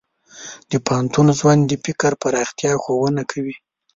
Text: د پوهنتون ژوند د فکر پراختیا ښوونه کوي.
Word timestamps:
د 0.71 0.73
پوهنتون 0.85 1.27
ژوند 1.39 1.61
د 1.67 1.73
فکر 1.85 2.11
پراختیا 2.21 2.71
ښوونه 2.83 3.21
کوي. 3.31 3.55